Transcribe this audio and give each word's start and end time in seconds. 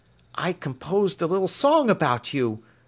"I 0.33 0.53
composed 0.53 1.21
a 1.21 1.27
little 1.27 1.47
song 1.47 1.91
about 1.91 2.33
you. 2.33 2.63